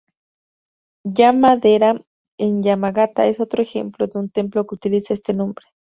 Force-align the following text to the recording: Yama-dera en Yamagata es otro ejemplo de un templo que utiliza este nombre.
Yama-dera 1.11 2.01
en 2.39 2.63
Yamagata 2.63 3.27
es 3.27 3.39
otro 3.39 3.61
ejemplo 3.61 4.07
de 4.07 4.17
un 4.17 4.29
templo 4.31 4.65
que 4.65 4.73
utiliza 4.73 5.13
este 5.13 5.35
nombre. 5.35 5.67